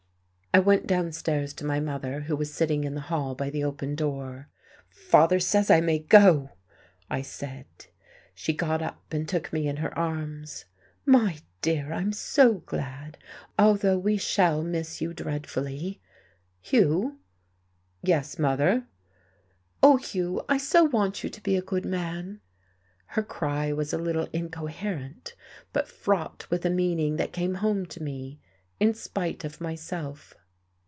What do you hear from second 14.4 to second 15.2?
miss you